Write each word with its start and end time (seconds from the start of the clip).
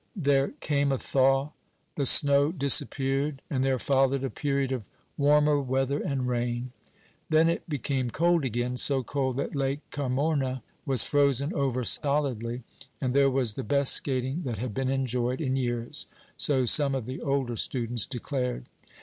There 0.15 0.53
came 0.61 0.91
a 0.91 0.97
thaw. 0.97 1.51
The 1.93 2.07
snow 2.07 2.51
disappeared, 2.51 3.43
and 3.51 3.63
there 3.63 3.77
followed 3.77 4.23
a 4.23 4.31
period 4.31 4.71
of 4.71 4.81
warmer 5.15 5.61
weather 5.61 5.99
and 5.99 6.27
rain. 6.27 6.71
Then 7.29 7.47
it 7.47 7.69
became 7.69 8.09
cold 8.09 8.43
again, 8.43 8.77
so 8.77 9.03
cold 9.03 9.37
that 9.37 9.53
Lake 9.53 9.81
Carmona 9.91 10.63
was 10.87 11.03
frozen 11.03 11.53
over 11.53 11.83
solidly, 11.83 12.63
and 12.99 13.13
there 13.13 13.29
was 13.29 13.53
the 13.53 13.63
best 13.63 13.93
skating 13.93 14.41
that 14.41 14.57
had 14.57 14.73
been 14.73 14.89
enjoyed 14.89 15.39
in 15.39 15.55
years, 15.55 16.07
so 16.35 16.65
some 16.65 16.95
of 16.95 17.05
the 17.05 17.21
older 17.21 17.55
students 17.55 18.07
declared. 18.07 18.65